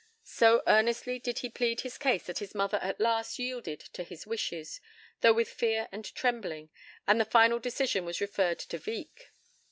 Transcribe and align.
So 0.23 0.63
earnestly 0.65 1.19
did 1.19 1.37
he 1.39 1.49
plead 1.51 1.81
his 1.81 1.99
case 1.99 2.23
that 2.25 2.39
his 2.39 2.55
mother 2.55 2.79
at 2.81 2.99
last 2.99 3.37
yielded 3.37 3.79
to 3.93 4.01
his 4.03 4.25
wishes, 4.25 4.81
though 5.19 5.31
with 5.31 5.47
fear 5.49 5.87
and 5.91 6.05
trembling, 6.15 6.71
and 7.05 7.21
the 7.21 7.23
final 7.23 7.59
decision 7.59 8.03
was 8.03 8.19
referred 8.19 8.57
to 8.57 8.79
Wieck. 8.83 9.31